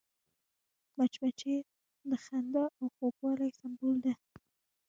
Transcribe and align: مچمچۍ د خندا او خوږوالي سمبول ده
مچمچۍ 0.97 1.57
د 2.09 2.11
خندا 2.23 2.63
او 2.79 2.85
خوږوالي 2.95 3.49
سمبول 3.59 3.97
ده 4.05 4.13